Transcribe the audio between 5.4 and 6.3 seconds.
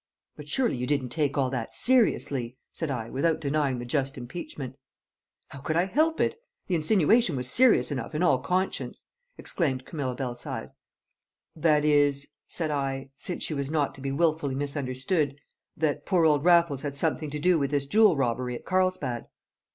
"How could I help